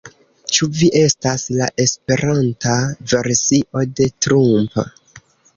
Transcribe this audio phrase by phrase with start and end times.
[0.55, 2.79] Ĉu vi estas la esperanta
[3.13, 4.83] versio de Trump?